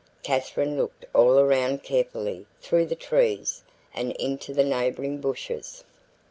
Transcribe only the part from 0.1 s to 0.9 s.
Katherine